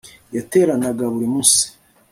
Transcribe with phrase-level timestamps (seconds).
[0.35, 1.63] yateranaga buri munsi